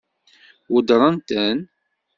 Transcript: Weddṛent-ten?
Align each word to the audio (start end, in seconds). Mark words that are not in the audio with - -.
Weddṛent-ten? 0.71 1.57